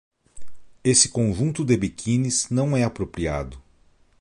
Esse 0.83 1.09
conjunto 1.09 1.63
de 1.63 1.77
biquínis 1.77 2.49
não 2.49 2.75
é 2.75 2.83
apropriado 2.83 3.61